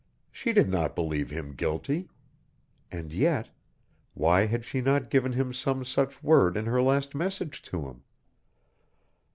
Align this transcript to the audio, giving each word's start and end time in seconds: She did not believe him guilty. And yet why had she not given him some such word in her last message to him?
She 0.31 0.51
did 0.51 0.67
not 0.67 0.95
believe 0.95 1.29
him 1.29 1.53
guilty. 1.53 2.09
And 2.91 3.13
yet 3.13 3.51
why 4.15 4.47
had 4.47 4.65
she 4.65 4.81
not 4.81 5.11
given 5.11 5.33
him 5.33 5.53
some 5.53 5.85
such 5.85 6.23
word 6.23 6.57
in 6.57 6.65
her 6.65 6.81
last 6.81 7.13
message 7.13 7.61
to 7.61 7.83
him? 7.87 8.01